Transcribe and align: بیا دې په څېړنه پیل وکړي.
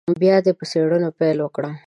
بیا 0.21 0.35
دې 0.45 0.53
په 0.59 0.63
څېړنه 0.71 1.09
پیل 1.17 1.37
وکړي. 1.41 1.71